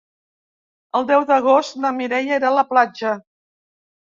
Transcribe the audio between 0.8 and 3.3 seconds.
El deu d'agost na Mireia irà a la platja.